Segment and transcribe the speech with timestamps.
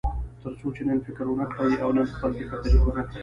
[0.41, 3.19] تر څو چې نن فکر ونه کړئ او نن خپل فکر تجربه نه کړئ.